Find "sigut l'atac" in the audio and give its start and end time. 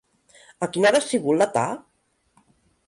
1.11-1.87